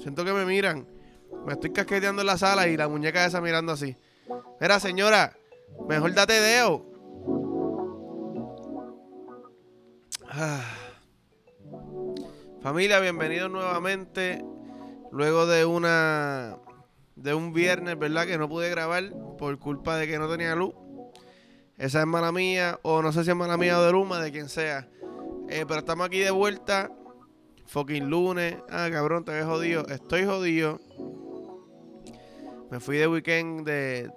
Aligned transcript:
Siento 0.00 0.24
que 0.24 0.32
me 0.32 0.46
miran. 0.46 0.86
Me 1.46 1.52
estoy 1.52 1.72
casqueteando 1.72 2.22
en 2.22 2.26
la 2.26 2.38
sala 2.38 2.68
y 2.68 2.76
la 2.76 2.88
muñeca 2.88 3.24
esa 3.24 3.40
mirando 3.40 3.72
así. 3.72 3.96
Mira, 4.60 4.80
señora, 4.80 5.36
mejor 5.88 6.14
date 6.14 6.40
deo. 6.40 6.86
Ah. 10.28 10.62
Familia, 12.62 12.98
bienvenidos 13.00 13.50
nuevamente. 13.50 14.44
Luego 15.12 15.46
de 15.46 15.64
una 15.64 16.58
de 17.16 17.34
un 17.34 17.52
viernes, 17.52 17.98
¿verdad? 17.98 18.26
Que 18.26 18.38
no 18.38 18.48
pude 18.48 18.70
grabar 18.70 19.12
por 19.38 19.58
culpa 19.58 19.96
de 19.96 20.06
que 20.06 20.18
no 20.18 20.30
tenía 20.30 20.54
luz. 20.54 20.74
Esa 21.76 22.00
es 22.00 22.06
mala 22.06 22.32
mía, 22.32 22.78
o 22.82 23.02
no 23.02 23.12
sé 23.12 23.24
si 23.24 23.30
es 23.30 23.36
mala 23.36 23.56
mía 23.56 23.78
o 23.78 23.82
de 23.82 23.92
Luma, 23.92 24.20
de 24.20 24.32
quien 24.32 24.48
sea. 24.48 24.88
Eh, 25.48 25.64
pero 25.66 25.80
estamos 25.80 26.06
aquí 26.06 26.20
de 26.20 26.30
vuelta. 26.30 26.90
Fucking 27.70 28.10
lunes. 28.10 28.56
Ah, 28.68 28.88
cabrón, 28.90 29.24
te 29.24 29.30
ves 29.30 29.44
jodido. 29.44 29.86
Estoy 29.86 30.24
jodido. 30.24 30.80
Me 32.68 32.80
fui 32.80 32.96
de 32.96 33.06
weekend 33.06 33.64
de, 33.64 34.10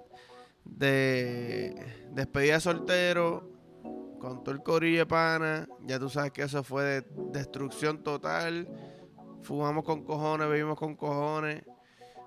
de 0.64 1.72
despedida 2.10 2.58
soltero 2.58 3.48
con 4.18 4.42
todo 4.42 4.56
el 4.56 4.60
corillo 4.60 4.98
de 4.98 5.06
pana. 5.06 5.68
Ya 5.82 6.00
tú 6.00 6.10
sabes 6.10 6.32
que 6.32 6.42
eso 6.42 6.64
fue 6.64 6.82
de 6.82 7.04
destrucción 7.30 8.02
total. 8.02 8.66
Fumamos 9.42 9.84
con 9.84 10.02
cojones, 10.02 10.48
bebimos 10.48 10.76
con 10.76 10.96
cojones. 10.96 11.62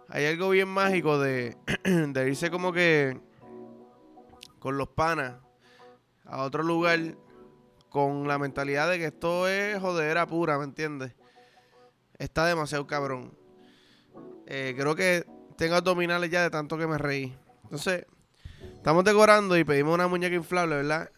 Hay 0.07 0.27
algo 0.27 0.51
bien 0.51 0.69
mágico 0.69 1.19
de, 1.19 1.57
de 1.83 2.29
irse 2.29 2.49
como 2.49 2.71
que 2.71 3.19
con 4.59 4.77
los 4.77 4.87
panas 4.87 5.41
a 6.23 6.43
otro 6.43 6.63
lugar 6.63 7.17
con 7.97 8.27
la 8.27 8.37
mentalidad 8.37 8.87
de 8.91 8.99
que 8.99 9.05
esto 9.05 9.47
es 9.47 9.79
jodera 9.79 10.27
pura, 10.27 10.59
¿me 10.59 10.65
entiendes? 10.65 11.15
Está 12.19 12.45
demasiado 12.45 12.85
cabrón. 12.85 13.35
Eh, 14.45 14.75
creo 14.77 14.95
que 14.95 15.25
tengo 15.57 15.73
abdominales 15.73 16.29
ya 16.29 16.43
de 16.43 16.51
tanto 16.51 16.77
que 16.77 16.85
me 16.85 16.99
reí. 16.99 17.35
Entonces, 17.63 18.05
estamos 18.75 19.03
decorando 19.03 19.57
y 19.57 19.63
pedimos 19.63 19.95
una 19.95 20.07
muñeca 20.07 20.35
inflable, 20.35 20.75
¿verdad? 20.75 21.09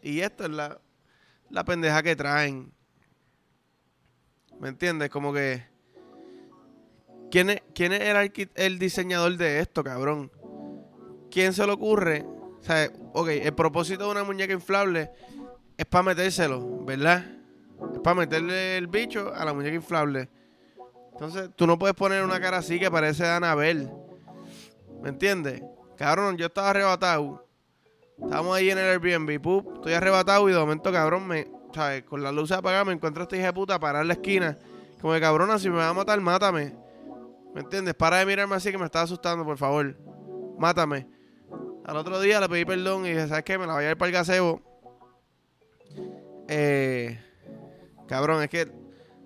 Y 0.00 0.20
esto 0.20 0.44
es 0.44 0.50
la, 0.50 0.80
la 1.50 1.64
pendeja 1.64 2.02
que 2.02 2.16
traen. 2.16 2.72
¿Me 4.58 4.70
entiendes? 4.70 5.10
Como 5.10 5.34
que... 5.34 5.66
¿Quién 7.30 7.50
es, 7.50 7.62
quién 7.74 7.92
es 7.92 8.00
el, 8.00 8.50
el 8.54 8.78
diseñador 8.78 9.36
de 9.36 9.60
esto, 9.60 9.84
cabrón? 9.84 10.32
¿Quién 11.30 11.52
se 11.52 11.66
le 11.66 11.72
ocurre? 11.72 12.24
O 12.24 12.62
sea, 12.62 12.90
ok, 13.12 13.28
el 13.28 13.54
propósito 13.54 14.04
de 14.04 14.10
una 14.12 14.24
muñeca 14.24 14.54
inflable 14.54 15.10
es 15.82 15.86
para 15.86 16.04
metérselo, 16.04 16.84
¿verdad? 16.84 17.24
Es 17.92 17.98
para 18.00 18.14
meterle 18.14 18.76
el 18.76 18.86
bicho 18.86 19.32
a 19.34 19.44
la 19.44 19.52
muñeca 19.52 19.74
inflable. 19.74 20.28
Entonces, 21.12 21.50
tú 21.56 21.66
no 21.66 21.78
puedes 21.78 21.94
poner 21.94 22.24
una 22.24 22.40
cara 22.40 22.58
así 22.58 22.78
que 22.78 22.90
parece 22.90 23.24
de 23.24 23.30
Anabel. 23.30 23.90
¿Me 25.02 25.08
entiendes? 25.08 25.62
Cabrón, 25.96 26.36
yo 26.36 26.46
estaba 26.46 26.70
arrebatado. 26.70 27.46
Estamos 28.22 28.56
ahí 28.56 28.70
en 28.70 28.78
el 28.78 28.84
Airbnb, 28.84 29.40
pup, 29.42 29.74
estoy 29.74 29.94
arrebatado 29.94 30.48
y 30.48 30.52
de 30.52 30.58
momento, 30.58 30.92
cabrón, 30.92 31.26
me, 31.26 31.48
¿sabes? 31.74 32.04
Con 32.04 32.22
la 32.22 32.30
luz 32.30 32.52
apagada 32.52 32.84
me 32.84 32.92
encuentro 32.92 33.22
a 33.22 33.24
este 33.24 33.38
hija 33.38 33.46
de 33.46 33.52
puta 33.52 33.80
parar 33.80 34.06
la 34.06 34.12
esquina. 34.12 34.56
Como 35.00 35.14
de 35.14 35.20
cabrona, 35.20 35.58
si 35.58 35.68
me 35.68 35.76
va 35.76 35.88
a 35.88 35.94
matar, 35.94 36.20
mátame. 36.20 36.76
¿Me 37.54 37.62
entiendes? 37.62 37.94
Para 37.94 38.18
de 38.18 38.26
mirarme 38.26 38.54
así 38.54 38.70
que 38.70 38.78
me 38.78 38.84
está 38.84 39.02
asustando, 39.02 39.44
por 39.44 39.58
favor. 39.58 39.96
Mátame. 40.58 41.08
Al 41.84 41.96
otro 41.96 42.20
día 42.20 42.40
le 42.40 42.48
pedí 42.48 42.64
perdón 42.64 43.04
y 43.04 43.08
dije, 43.08 43.26
¿sabes 43.26 43.42
qué? 43.42 43.58
Me 43.58 43.66
la 43.66 43.74
voy 43.74 43.84
a 43.84 43.90
ir 43.90 43.96
para 43.96 44.06
el 44.06 44.12
gazebo. 44.12 44.71
Eh, 46.54 47.18
cabrón, 48.06 48.42
es 48.42 48.50
que 48.50 48.70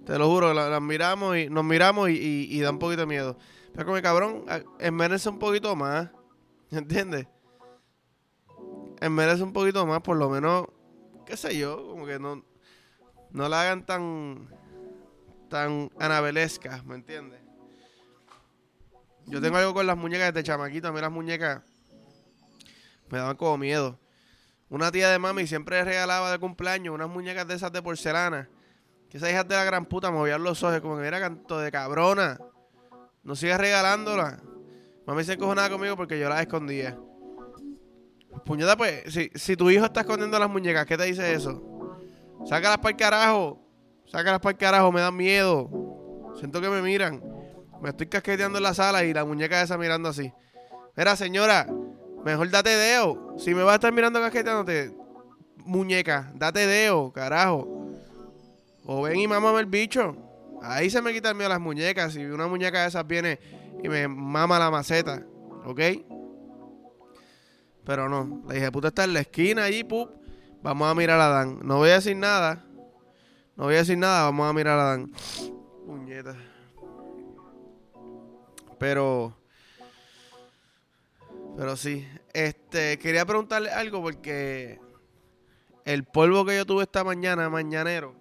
te 0.05 0.19
lo 0.19 0.29
juro, 0.29 0.55
las 0.55 0.81
miramos 0.81 1.37
y 1.37 1.51
nos 1.51 1.65
miramos 1.65 2.09
y, 2.11 2.61
da 2.61 2.71
un 2.71 2.79
poquito 2.79 3.01
de 3.01 3.07
miedo. 3.07 3.37
Pero 3.73 3.85
como 3.85 4.01
cabrón, 4.01 4.45
merece 4.93 5.29
un 5.29 5.39
poquito 5.39 5.75
más. 5.75 6.09
¿Entiendes? 6.71 7.27
merece 9.11 9.43
un 9.43 9.53
poquito 9.53 9.85
más, 9.87 10.01
por 10.01 10.17
lo 10.17 10.31
menos, 10.31 10.67
qué 11.27 11.37
sé 11.37 11.57
yo, 11.57 11.89
como 11.89 12.07
que 12.07 12.19
no, 12.19 12.45
no 13.31 13.49
la 13.49 13.63
hagan 13.63 13.85
tan, 13.85 14.49
tan 15.49 15.91
anabelesca, 15.99 16.83
¿me 16.85 16.95
entiendes? 16.95 17.41
Yo 19.27 19.41
tengo 19.41 19.57
algo 19.57 19.75
con 19.75 19.87
las 19.87 19.97
muñecas 19.97 20.33
de 20.33 20.43
chamaquito, 20.43 20.89
a 20.89 20.93
mí 20.93 21.01
las 21.01 21.13
muñecas 21.13 21.63
me 23.11 23.19
daban 23.19 23.37
como 23.37 23.59
miedo. 23.59 23.99
Una 24.69 24.91
tía 24.91 25.11
de 25.11 25.19
mami 25.19 25.47
siempre 25.47 25.85
regalaba 25.85 26.33
de 26.33 26.39
cumpleaños 26.39 26.95
unas 26.95 27.09
muñecas 27.09 27.47
de 27.47 27.55
esas 27.55 27.73
de 27.73 27.83
porcelana. 27.83 28.49
Que 29.09 29.19
esas 29.19 29.31
hijas 29.31 29.47
de 29.47 29.55
la 29.55 29.65
gran 29.65 29.87
puta 29.87 30.11
movían 30.11 30.43
los 30.43 30.63
ojos 30.63 30.81
como 30.81 30.99
que 30.99 31.07
era 31.07 31.21
canto 31.21 31.59
de 31.61 31.71
cabrona. 31.71 32.39
No 33.23 33.37
sigas 33.37 33.61
regalándola. 33.61 34.43
Mami 35.07 35.23
se 35.23 35.35
encojonaba 35.35 35.71
conmigo 35.71 35.97
porque 35.97 36.19
yo 36.19 36.29
las 36.29 36.41
escondía. 36.41 36.99
Puñeta, 38.45 38.77
pues, 38.77 39.05
si, 39.13 39.31
si 39.35 39.57
tu 39.57 39.71
hijo 39.71 39.85
está 39.85 40.01
escondiendo 40.01 40.39
las 40.39 40.51
muñecas, 40.51 40.85
¿qué 40.87 40.97
te 40.97 41.05
dice 41.05 41.33
eso? 41.33 41.63
Sácalas 42.45 42.79
para 42.79 42.91
el 42.91 42.97
carajo. 42.97 43.61
Sácalas 44.07 44.41
para 44.41 44.53
el 44.53 44.59
carajo, 44.59 44.93
me 44.93 45.01
dan 45.01 45.17
miedo. 45.17 45.71
Siento 46.39 46.61
que 46.61 46.69
me 46.69 46.83
miran. 46.83 47.23
Me 47.81 47.91
estoy 47.91 48.07
casqueteando 48.07 48.59
en 48.59 48.65
la 48.65 48.75
sala 48.75 49.05
y 49.05 49.13
la 49.13 49.25
muñeca 49.25 49.63
esa 49.63 49.79
mirando 49.79 50.09
así. 50.09 50.33
Mira, 50.97 51.17
señora, 51.17 51.67
Mejor 52.27 52.51
date 52.51 52.71
deo. 52.71 53.37
Si 53.39 53.55
me 53.55 53.63
vas 53.63 53.75
a 53.75 53.75
estar 53.77 53.93
mirando 53.93 54.21
casqueteándote, 54.21 54.93
muñeca, 55.59 56.33
date 56.35 56.67
deo, 56.67 57.13
carajo. 57.13 57.69
O 58.85 59.03
ven 59.03 59.21
y 59.21 59.29
mamame 59.29 59.61
el 59.61 59.67
bicho. 59.67 60.17
Ahí 60.61 60.91
se 60.91 61.01
me 61.01 61.13
quita 61.13 61.31
el 61.31 61.37
miedo 61.37 61.51
las 61.51 61.61
muñecas. 61.61 62.15
Si 62.15 62.25
una 62.25 62.49
muñeca 62.49 62.83
de 62.83 62.89
esas 62.89 63.07
viene 63.07 63.39
y 63.81 63.89
me 63.89 64.09
mama 64.09 64.59
la 64.59 64.73
maceta, 64.73 65.25
¿ok? 65.67 65.81
Pero 67.85 68.09
no, 68.09 68.43
la 68.49 68.55
dije, 68.55 68.73
puta 68.73 68.89
está 68.89 69.05
en 69.05 69.13
la 69.13 69.21
esquina 69.21 69.63
allí, 69.63 69.85
pup. 69.85 70.11
Vamos 70.65 70.91
a 70.91 70.97
mirar 70.97 71.21
a 71.21 71.29
Dan. 71.29 71.61
No 71.63 71.77
voy 71.77 71.91
a 71.91 71.95
decir 71.95 72.17
nada. 72.17 72.65
No 73.55 73.67
voy 73.67 73.77
a 73.77 73.79
decir 73.79 73.99
nada, 73.99 74.25
vamos 74.25 74.51
a 74.51 74.53
mirar 74.53 74.81
a 74.81 74.85
Dan. 74.85 75.13
Puñeta. 75.87 76.35
Pero 78.81 79.33
pero 81.57 81.77
sí, 81.77 82.07
este, 82.35 82.99
quería 82.99 83.25
preguntarle 83.25 83.71
algo 83.71 84.03
porque 84.03 84.79
el 85.85 86.05
polvo 86.05 86.45
que 86.45 86.57
yo 86.57 86.67
tuve 86.67 86.83
esta 86.83 87.03
mañana, 87.03 87.49
mañanero, 87.49 88.15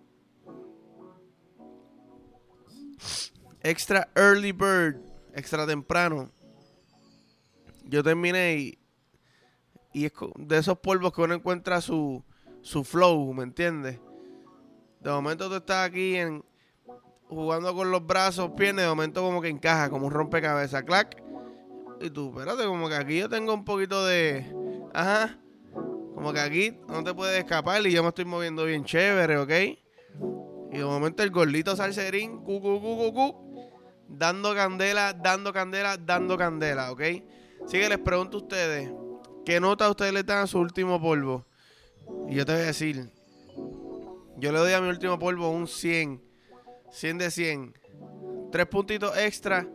extra 3.61 4.07
early 4.15 4.53
bird, 4.53 5.01
extra 5.33 5.67
temprano, 5.67 6.31
yo 7.83 8.01
terminé 8.03 8.55
y, 8.55 8.79
y 9.91 10.05
es 10.05 10.13
de 10.37 10.57
esos 10.57 10.79
polvos 10.79 11.11
que 11.11 11.21
uno 11.21 11.33
encuentra 11.33 11.81
su, 11.81 12.23
su 12.61 12.85
flow, 12.85 13.33
¿me 13.33 13.43
entiendes? 13.43 13.99
De 15.01 15.11
momento 15.11 15.49
tú 15.49 15.55
estás 15.55 15.89
aquí 15.89 16.15
en, 16.15 16.43
jugando 17.27 17.75
con 17.75 17.91
los 17.91 18.05
brazos, 18.07 18.51
piernas, 18.55 18.85
de 18.85 18.89
momento 18.89 19.21
como 19.21 19.41
que 19.41 19.49
encaja, 19.49 19.89
como 19.89 20.07
un 20.07 20.13
rompecabezas, 20.13 20.83
clac 20.83 21.24
y 22.01 22.09
tú, 22.09 22.29
espérate, 22.29 22.65
como 22.65 22.89
que 22.89 22.95
aquí 22.95 23.19
yo 23.19 23.29
tengo 23.29 23.53
un 23.53 23.65
poquito 23.65 24.05
de. 24.05 24.45
Ajá. 24.93 25.39
Como 26.15 26.33
que 26.33 26.39
aquí 26.39 26.77
no 26.87 27.03
te 27.03 27.13
puedes 27.13 27.37
escapar 27.37 27.85
y 27.85 27.91
yo 27.91 28.01
me 28.01 28.09
estoy 28.09 28.25
moviendo 28.25 28.65
bien 28.65 28.85
chévere, 28.85 29.37
¿ok? 29.37 29.51
Y 30.71 30.77
de 30.77 30.85
momento 30.85 31.23
el 31.23 31.31
gordito 31.31 31.75
salserín, 31.75 32.39
cu, 32.39 32.61
cu, 32.61 32.79
cu, 32.81 32.97
cu, 32.97 33.13
cu, 33.13 33.75
dando 34.07 34.55
candela, 34.55 35.13
dando 35.13 35.51
candela, 35.51 35.97
dando 35.97 36.37
candela, 36.37 36.91
¿ok? 36.91 37.01
Así 37.65 37.79
que 37.79 37.89
les 37.89 37.99
pregunto 37.99 38.37
a 38.37 38.41
ustedes, 38.41 38.91
¿qué 39.45 39.59
nota 39.59 39.89
ustedes 39.89 40.13
le 40.13 40.23
dan 40.23 40.43
a 40.43 40.47
su 40.47 40.59
último 40.59 41.01
polvo? 41.01 41.45
Y 42.29 42.35
yo 42.35 42.45
te 42.45 42.53
voy 42.53 42.61
a 42.61 42.65
decir, 42.65 43.09
yo 44.37 44.51
le 44.51 44.59
doy 44.59 44.73
a 44.73 44.81
mi 44.81 44.89
último 44.89 45.19
polvo 45.19 45.49
un 45.49 45.67
100, 45.67 46.21
100 46.91 47.17
de 47.17 47.31
100. 47.31 47.79
Tres 48.51 48.65
puntitos 48.67 49.17
extra 49.17 49.67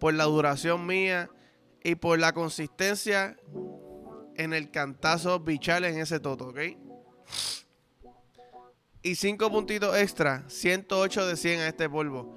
por 0.00 0.14
la 0.14 0.24
duración 0.24 0.86
mía 0.86 1.30
y 1.88 1.94
por 1.94 2.18
la 2.18 2.34
consistencia 2.34 3.38
en 4.36 4.52
el 4.52 4.70
cantazo 4.70 5.40
bichal 5.40 5.86
en 5.86 5.98
ese 5.98 6.20
toto, 6.20 6.48
¿ok? 6.48 6.58
Y 9.00 9.14
cinco 9.14 9.50
puntitos 9.50 9.96
extra, 9.96 10.44
108 10.48 11.26
de 11.26 11.36
100 11.36 11.60
a 11.60 11.68
este 11.68 11.88
polvo. 11.88 12.36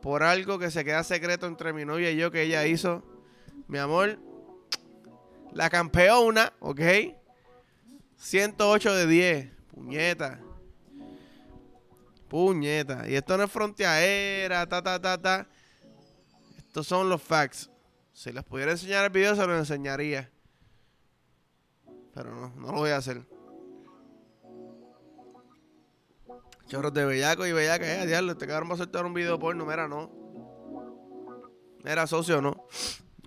Por 0.00 0.22
algo 0.22 0.58
que 0.58 0.70
se 0.70 0.82
queda 0.82 1.04
secreto 1.04 1.46
entre 1.46 1.74
mi 1.74 1.84
novia 1.84 2.10
y 2.10 2.16
yo 2.16 2.30
que 2.30 2.42
ella 2.42 2.64
hizo. 2.66 3.04
Mi 3.68 3.76
amor, 3.76 4.18
la 5.52 5.68
campeona, 5.68 6.54
¿ok? 6.60 6.80
108 8.16 8.94
de 8.94 9.06
10. 9.06 9.50
Puñeta. 9.74 10.40
Puñeta. 12.28 13.06
Y 13.06 13.14
esto 13.14 13.36
no 13.36 13.44
es 13.44 13.50
fronteadera, 13.50 14.66
ta, 14.66 14.82
ta, 14.82 14.98
ta, 14.98 15.20
ta. 15.20 15.46
Estos 16.56 16.86
son 16.86 17.10
los 17.10 17.20
facts. 17.20 17.70
Si 18.16 18.32
les 18.32 18.42
pudiera 18.44 18.72
enseñar 18.72 19.04
el 19.04 19.10
video, 19.10 19.36
se 19.36 19.46
los 19.46 19.58
enseñaría. 19.58 20.30
Pero 22.14 22.34
no, 22.34 22.48
no 22.56 22.72
lo 22.72 22.78
voy 22.78 22.88
a 22.88 22.96
hacer. 22.96 23.20
Chorros 26.66 26.94
de 26.94 27.04
bellaco 27.04 27.46
y 27.46 27.52
bellaca, 27.52 27.84
eh, 27.84 28.06
diablo, 28.06 28.32
este 28.32 28.46
cabrón 28.46 28.70
va 28.70 28.74
a 28.74 28.78
soltar 28.78 29.04
un 29.04 29.12
video 29.12 29.38
porno, 29.38 29.66
mira, 29.66 29.86
no. 29.86 30.10
era 31.84 32.06
socio 32.06 32.40
no. 32.40 32.66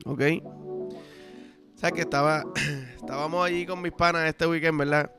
¿Ok? 0.06 0.21
O 0.44 1.77
sea 1.77 1.92
que 1.92 2.01
estaba, 2.01 2.44
estábamos 2.95 3.45
allí 3.45 3.68
con 3.68 3.83
mis 3.83 3.94
panas 3.94 4.27
este 4.27 4.47
weekend, 4.47 4.80
¿verdad? 4.80 5.12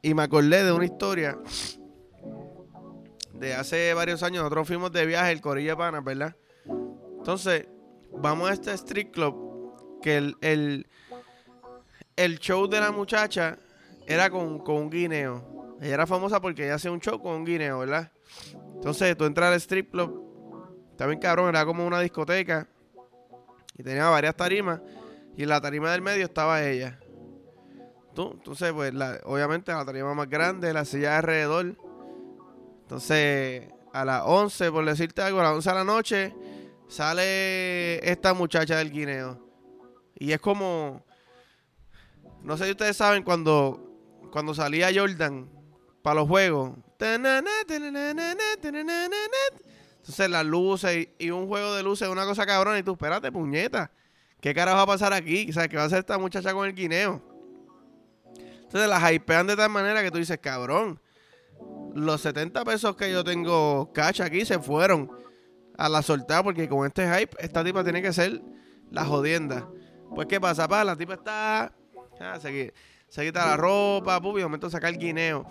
Y 0.00 0.14
me 0.14 0.22
acordé 0.22 0.64
de 0.64 0.72
una 0.72 0.86
historia 0.86 1.38
de 3.34 3.52
hace 3.52 3.92
varios 3.92 4.22
años. 4.22 4.42
Nosotros 4.42 4.66
fuimos 4.66 4.90
de 4.90 5.04
viaje, 5.04 5.32
el 5.32 5.42
Corillo 5.42 5.72
de 5.72 5.76
Panas, 5.76 6.02
¿verdad? 6.02 6.34
Entonces, 7.18 7.66
vamos 8.12 8.50
a 8.50 8.52
este 8.52 8.72
street 8.72 9.10
club 9.10 10.00
que 10.02 10.16
el, 10.16 10.86
el, 12.16 12.38
show 12.38 12.68
de 12.68 12.80
la 12.80 12.92
muchacha 12.92 13.58
era 14.06 14.30
con, 14.30 14.58
con 14.60 14.76
un 14.76 14.90
guineo. 14.90 15.76
Ella 15.80 15.94
era 15.94 16.06
famosa 16.06 16.40
porque 16.40 16.64
ella 16.64 16.74
hacía 16.74 16.90
un 16.90 17.00
show 17.00 17.20
con 17.20 17.32
un 17.32 17.44
guineo, 17.44 17.80
¿verdad? 17.80 18.10
Entonces, 18.74 19.16
tú 19.16 19.24
entras 19.24 19.52
al 19.52 19.54
strip 19.54 19.90
club, 19.90 20.28
también 20.96 21.20
cabrón, 21.20 21.48
era 21.48 21.64
como 21.64 21.86
una 21.86 22.00
discoteca 22.00 22.68
y 23.76 23.82
tenía 23.82 24.08
varias 24.08 24.36
tarimas 24.36 24.80
y 25.36 25.44
en 25.44 25.48
la 25.48 25.60
tarima 25.60 25.92
del 25.92 26.02
medio 26.02 26.24
estaba 26.24 26.62
ella. 26.64 26.98
Tú, 28.14 28.32
entonces, 28.34 28.72
pues, 28.72 28.92
obviamente 29.24 29.72
la 29.72 29.84
tarima 29.84 30.12
más 30.14 30.28
grande, 30.28 30.72
la 30.72 30.84
silla 30.84 31.10
de 31.10 31.16
alrededor. 31.16 31.76
Entonces, 32.82 33.68
a 33.92 34.04
las 34.04 34.22
11, 34.26 34.72
por 34.72 34.84
decirte 34.84 35.22
algo, 35.22 35.38
a 35.38 35.44
las 35.44 35.52
11 35.52 35.70
de 35.70 35.74
la 35.76 35.84
noche, 35.84 36.34
sale 36.88 38.10
esta 38.10 38.34
muchacha 38.34 38.76
del 38.76 38.90
guineo. 38.90 39.46
Y 40.18 40.32
es 40.32 40.40
como, 40.40 41.04
no 42.42 42.56
sé 42.56 42.64
si 42.64 42.70
ustedes 42.72 42.96
saben 42.96 43.22
cuando, 43.22 43.88
cuando 44.32 44.54
salía 44.54 44.90
Jordan 44.92 45.48
para 46.02 46.20
los 46.20 46.28
juegos. 46.28 46.72
Entonces 49.98 50.30
las 50.30 50.44
luces 50.44 51.08
y, 51.18 51.30
un 51.30 51.46
juego 51.46 51.74
de 51.74 51.82
luces 51.82 52.08
es 52.08 52.12
una 52.12 52.24
cosa 52.24 52.46
cabrón. 52.46 52.78
Y 52.78 52.82
tú, 52.82 52.92
espérate, 52.92 53.30
puñeta. 53.30 53.90
¿Qué 54.40 54.54
carajo 54.54 54.78
va 54.78 54.82
a 54.84 54.86
pasar 54.86 55.12
aquí? 55.12 55.52
¿Sabes 55.52 55.68
qué 55.68 55.76
va 55.76 55.82
a 55.82 55.86
hacer 55.86 55.98
esta 55.98 56.18
muchacha 56.18 56.52
con 56.52 56.66
el 56.66 56.74
guineo? 56.74 57.22
Entonces 58.62 58.88
las 58.88 59.12
hypean 59.12 59.46
de 59.46 59.56
tal 59.56 59.70
manera 59.70 60.02
que 60.02 60.10
tú 60.10 60.18
dices, 60.18 60.38
cabrón, 60.38 61.00
los 61.94 62.20
70 62.20 62.64
pesos 62.64 62.96
que 62.96 63.10
yo 63.10 63.24
tengo 63.24 63.92
cash 63.92 64.20
aquí 64.22 64.44
se 64.44 64.58
fueron 64.58 65.10
a 65.78 65.88
la 65.88 66.02
soltada 66.02 66.42
porque 66.42 66.68
con 66.68 66.86
este 66.86 67.08
hype, 67.08 67.36
esta 67.38 67.64
tipa 67.64 67.82
tiene 67.84 68.02
que 68.02 68.12
ser 68.12 68.42
la 68.90 69.04
jodienda. 69.04 69.68
Pues, 70.14 70.26
¿qué 70.26 70.40
pasa, 70.40 70.68
pa? 70.68 70.84
La 70.84 70.96
tipa 70.96 71.14
está. 71.14 71.72
Ah, 72.20 72.38
se, 72.40 72.72
quita 73.08 73.46
la 73.46 73.56
ropa, 73.56 74.20
pup, 74.20 74.34
y 74.34 74.38
de 74.38 74.44
momento 74.44 74.68
saca 74.68 74.88
el 74.88 74.98
guineo. 74.98 75.46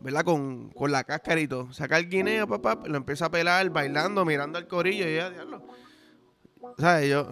¿Verdad? 0.00 0.24
Con, 0.24 0.70
con 0.70 0.92
la 0.92 1.04
cascarito. 1.04 1.72
Saca 1.72 1.96
el 1.96 2.08
guineo, 2.08 2.46
papá, 2.46 2.78
lo 2.84 2.96
empieza 2.96 3.26
a 3.26 3.30
pelar, 3.30 3.70
bailando, 3.70 4.24
mirando 4.26 4.58
al 4.58 4.68
corillo 4.68 5.08
y 5.08 5.16
ya, 5.16 5.30
diablo. 5.30 5.66
¿Sabes? 6.78 7.08
Yo. 7.08 7.28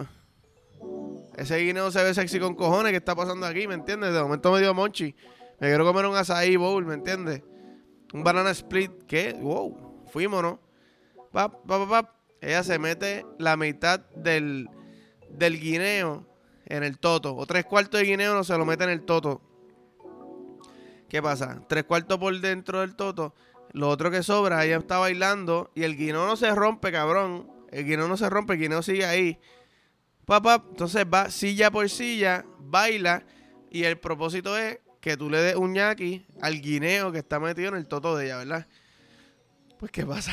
Ese 1.37 1.57
guineo 1.57 1.91
se 1.91 2.03
ve 2.03 2.13
sexy 2.13 2.39
con 2.39 2.55
cojones. 2.55 2.91
¿Qué 2.91 2.97
está 2.97 3.15
pasando 3.15 3.45
aquí? 3.45 3.67
¿Me 3.67 3.75
entiendes? 3.75 4.13
De 4.13 4.21
momento 4.21 4.51
me 4.51 4.59
dio 4.59 4.73
monchi. 4.73 5.15
Me 5.59 5.67
quiero 5.67 5.85
comer 5.85 6.07
un 6.07 6.15
açaí 6.15 6.55
bowl, 6.55 6.85
¿me 6.85 6.95
entiendes? 6.95 7.43
Un 8.13 8.23
banana 8.23 8.49
split. 8.49 9.03
¿Qué? 9.07 9.33
Wow. 9.39 10.05
Fuimos, 10.11 10.41
¿no? 10.41 10.68
Pap, 11.31 11.65
pap, 11.65 11.89
pap. 11.89 12.09
Ella 12.41 12.63
se 12.63 12.79
mete 12.79 13.25
la 13.37 13.57
mitad 13.57 13.99
del, 14.15 14.69
del 15.29 15.59
guineo 15.59 16.25
en 16.65 16.83
el 16.83 16.99
toto. 16.99 17.35
O 17.35 17.45
tres 17.45 17.65
cuartos 17.65 17.99
de 17.99 18.07
guineo 18.07 18.33
no 18.33 18.43
se 18.43 18.57
lo 18.57 18.65
mete 18.65 18.85
en 18.85 18.91
el 18.91 19.03
toto. 19.03 19.41
¿Qué 21.09 21.21
pasa? 21.21 21.61
Tres 21.67 21.83
cuartos 21.83 22.17
por 22.17 22.39
dentro 22.39 22.81
del 22.81 22.95
toto. 22.95 23.33
Lo 23.71 23.89
otro 23.89 24.09
que 24.09 24.23
sobra, 24.23 24.65
ella 24.65 24.77
está 24.77 24.97
bailando 24.97 25.71
y 25.75 25.83
el 25.83 25.95
guineo 25.95 26.25
no 26.25 26.35
se 26.35 26.53
rompe, 26.53 26.91
cabrón. 26.91 27.51
El 27.71 27.85
guineo 27.85 28.07
no 28.07 28.17
se 28.17 28.29
rompe, 28.29 28.53
el 28.53 28.59
guineo 28.59 28.81
sigue 28.81 29.05
ahí. 29.05 29.39
Papá, 30.25 30.63
entonces 30.69 31.05
va 31.11 31.29
silla 31.29 31.71
por 31.71 31.89
silla, 31.89 32.45
baila 32.59 33.23
y 33.71 33.83
el 33.83 33.97
propósito 33.97 34.57
es 34.57 34.79
que 35.01 35.17
tú 35.17 35.29
le 35.29 35.39
des 35.39 35.55
un 35.55 35.73
ñaki 35.73 36.25
al 36.41 36.61
guineo 36.61 37.11
que 37.11 37.19
está 37.19 37.39
metido 37.39 37.69
en 37.69 37.75
el 37.75 37.87
toto 37.87 38.15
de 38.15 38.25
ella, 38.25 38.37
¿verdad? 38.37 38.67
Pues, 39.79 39.91
¿qué 39.91 40.05
pasa? 40.05 40.31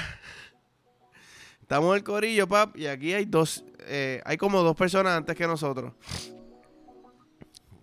Estamos 1.66 1.90
en 1.90 1.96
el 1.96 2.04
corillo, 2.04 2.46
pap, 2.46 2.76
y 2.76 2.86
aquí 2.86 3.12
hay 3.12 3.24
dos, 3.24 3.64
eh, 3.80 4.22
hay 4.24 4.36
como 4.36 4.62
dos 4.62 4.76
personas 4.76 5.16
antes 5.16 5.34
que 5.34 5.48
nosotros. 5.48 5.94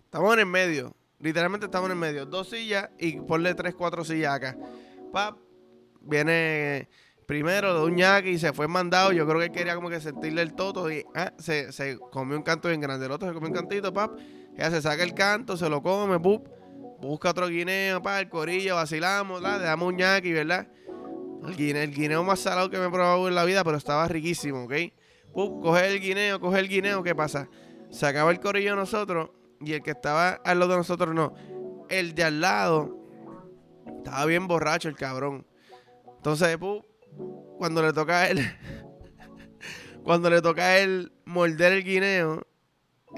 Estamos 0.06 0.34
en 0.36 0.40
el 0.40 0.46
medio, 0.46 0.96
literalmente 1.20 1.66
estamos 1.66 1.88
en 1.88 1.92
el 1.92 1.98
medio. 1.98 2.26
Dos 2.26 2.50
sillas 2.50 2.92
y 2.98 3.20
ponle 3.20 3.54
tres, 3.56 3.76
cuatro 3.76 4.06
sillas 4.06 4.36
acá. 4.36 4.58
Pap, 5.12 5.38
viene 6.00 6.88
primero 7.28 7.78
de 7.78 7.86
un 7.86 7.98
ñaki 7.98 8.30
y 8.30 8.40
se 8.40 8.54
fue 8.54 8.70
mandado. 8.70 9.12
Yo 9.12 9.28
creo 9.28 9.42
que 9.42 9.52
quería 9.52 9.76
como 9.76 9.90
que 9.90 10.00
sentirle 10.00 10.44
el 10.44 10.54
toto 10.54 10.90
y 10.90 11.04
ah, 11.14 11.34
se, 11.38 11.74
se, 11.74 11.98
comió 11.98 12.38
un 12.38 12.44
canto 12.44 12.70
bien 12.70 12.80
grande. 12.80 13.08
El 13.08 13.12
otro 13.12 13.28
se 13.28 13.34
comió 13.34 13.50
un 13.50 13.56
cantito, 13.56 13.92
pap. 13.94 14.18
Ella 14.56 14.72
se 14.72 14.82
saca 14.82 15.04
el 15.04 15.14
canto, 15.14 15.58
se 15.58 15.68
lo 15.68 15.84
come, 15.84 16.22
pup 16.22 16.48
busca 17.08 17.32
otro 17.32 17.48
guineo, 17.48 18.02
para 18.02 18.20
el 18.22 18.30
corillo, 18.30 18.76
vacilamos, 18.76 19.42
le 19.42 19.60
damos 19.60 19.90
un 19.90 19.98
ñaki, 19.98 20.32
¿verdad? 20.32 20.68
El 21.46 21.92
guineo, 21.92 22.24
más 22.24 22.40
salado 22.40 22.70
que 22.70 22.78
me 22.78 22.86
he 22.86 22.90
probado 22.90 23.28
en 23.28 23.36
la 23.36 23.44
vida, 23.44 23.64
pero 23.64 23.78
estaba 23.78 24.08
riquísimo, 24.08 24.64
¿ok? 24.64 24.74
coge 25.34 25.88
el 25.88 26.00
guineo, 26.00 26.40
coge 26.40 26.60
el 26.60 26.70
guineo, 26.70 27.04
¿qué 27.04 27.16
pasa? 27.16 27.50
Se 27.90 28.06
acaba 28.06 28.32
el 28.32 28.40
corillo 28.40 28.72
de 28.72 28.76
nosotros 28.78 29.32
y 29.60 29.74
el 29.74 29.82
que 29.82 29.92
estaba 29.92 30.30
al 30.30 30.60
lado 30.60 30.72
de 30.72 30.78
nosotros 30.78 31.14
no. 31.14 31.34
El 31.90 32.16
de 32.16 32.24
al 32.24 32.40
lado 32.40 32.98
estaba 33.98 34.26
bien 34.26 34.48
borracho 34.48 34.90
el 34.90 34.96
cabrón. 34.96 35.46
Entonces, 36.18 36.58
cuando 37.58 37.82
le 37.82 37.94
toca 37.94 38.22
a 38.22 38.30
él, 38.30 38.40
cuando 40.04 40.30
le 40.30 40.42
toca 40.42 40.64
a 40.64 40.78
él 40.80 41.12
morder 41.26 41.74
el 41.74 41.84
guineo, 41.84 42.48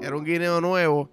era 0.00 0.16
un 0.16 0.24
guineo 0.24 0.60
nuevo 0.60 1.10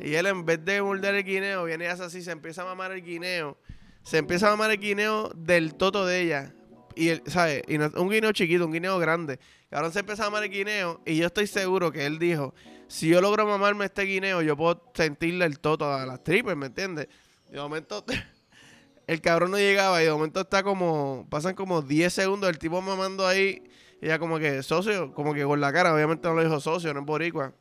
y 0.00 0.14
él 0.14 0.26
en 0.26 0.44
vez 0.44 0.64
de 0.64 0.82
morder 0.82 1.14
el 1.14 1.24
guineo, 1.24 1.64
viene 1.64 1.84
y 1.84 1.86
hace 1.86 2.02
así, 2.02 2.22
se 2.22 2.32
empieza 2.32 2.62
a 2.62 2.64
mamar 2.64 2.90
el 2.90 3.02
guineo. 3.02 3.56
Se 4.02 4.18
empieza 4.18 4.48
a 4.48 4.50
mamar 4.50 4.70
el 4.70 4.78
guineo 4.78 5.30
del 5.34 5.74
toto 5.74 6.04
de 6.06 6.20
ella. 6.22 6.54
Y 6.94 7.08
él, 7.08 7.22
¿sabes? 7.26 7.62
Y 7.68 7.76
un 7.76 8.10
guineo 8.10 8.32
chiquito, 8.32 8.66
un 8.66 8.72
guineo 8.72 8.98
grande. 8.98 9.38
Ahora 9.70 9.90
se 9.90 10.00
empieza 10.00 10.24
a 10.24 10.26
mamar 10.26 10.44
el 10.44 10.50
guineo. 10.50 11.00
Y 11.06 11.16
yo 11.16 11.26
estoy 11.26 11.46
seguro 11.46 11.90
que 11.92 12.04
él 12.04 12.18
dijo: 12.18 12.54
Si 12.88 13.08
yo 13.08 13.20
logro 13.20 13.46
mamarme 13.46 13.86
este 13.86 14.02
guineo, 14.02 14.42
yo 14.42 14.56
puedo 14.56 14.90
sentirle 14.94 15.46
el 15.46 15.58
toto 15.58 15.92
a 15.92 16.04
las 16.04 16.22
tripes, 16.22 16.56
¿me 16.56 16.66
entiendes? 16.66 17.08
Y 17.48 17.52
de 17.52 17.60
momento, 17.60 18.04
el 19.06 19.20
cabrón 19.20 19.52
no 19.52 19.58
llegaba. 19.58 20.02
Y 20.02 20.06
de 20.06 20.12
momento 20.12 20.40
está 20.40 20.62
como. 20.62 21.26
Pasan 21.30 21.54
como 21.54 21.82
10 21.82 22.12
segundos 22.12 22.50
el 22.50 22.58
tipo 22.58 22.80
mamando 22.82 23.26
ahí. 23.26 23.62
Y 24.00 24.08
ya 24.08 24.18
como 24.18 24.38
que 24.38 24.62
socio, 24.62 25.14
como 25.14 25.32
que 25.32 25.44
con 25.44 25.60
la 25.60 25.72
cara. 25.72 25.94
Obviamente 25.94 26.28
no 26.28 26.34
lo 26.34 26.42
dijo 26.42 26.60
socio, 26.60 26.92
no 26.92 27.00
es 27.00 27.06
boricua. 27.06 27.54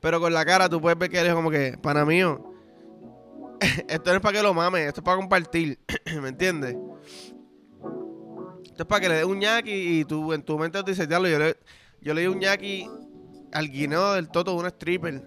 Pero 0.00 0.20
con 0.20 0.32
la 0.32 0.44
cara 0.44 0.68
tú 0.68 0.80
puedes 0.80 0.98
ver 0.98 1.08
que 1.10 1.18
eres 1.18 1.34
como 1.34 1.50
que, 1.50 1.78
pana 1.80 2.04
mío, 2.04 2.53
esto 3.88 4.10
no 4.10 4.16
es 4.16 4.20
para 4.20 4.38
que 4.38 4.42
lo 4.42 4.54
mames, 4.54 4.88
esto 4.88 5.00
es 5.00 5.04
para 5.04 5.16
compartir, 5.16 5.78
¿me 6.20 6.28
entiendes? 6.28 6.76
Esto 8.64 8.82
es 8.82 8.86
para 8.86 9.00
que 9.00 9.08
le 9.08 9.14
des 9.16 9.24
un 9.24 9.38
ñaki 9.38 10.00
y 10.00 10.04
tú 10.04 10.32
en 10.32 10.42
tu 10.42 10.58
mente 10.58 10.82
te 10.82 10.90
dices, 10.90 11.08
diablo, 11.08 11.28
yo 11.28 11.38
le, 11.38 11.56
yo 12.00 12.14
le 12.14 12.22
di 12.22 12.26
un 12.26 12.38
ñaki 12.38 12.88
al 13.52 13.70
guineo 13.70 14.14
del 14.14 14.28
toto 14.28 14.52
de 14.52 14.58
una 14.58 14.68
stripper. 14.68 15.22